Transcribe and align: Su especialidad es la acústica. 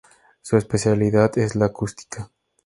Su 0.41 0.57
especialidad 0.57 1.37
es 1.37 1.55
la 1.55 1.65
acústica. 1.67 2.31